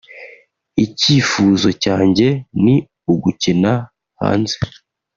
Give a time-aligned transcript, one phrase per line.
[0.85, 2.27] Icyifuzo cyanjye
[2.63, 2.75] ni
[3.13, 3.73] ugukina
[4.19, 4.55] hanze